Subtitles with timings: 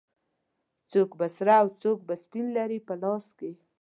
[0.91, 3.51] څوک به سره او څوک به سپین لري په لاس کې